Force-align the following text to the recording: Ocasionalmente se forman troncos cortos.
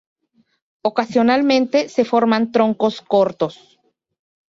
Ocasionalmente 0.89 1.87
se 1.87 2.03
forman 2.11 2.51
troncos 2.51 2.95
cortos. 3.13 3.53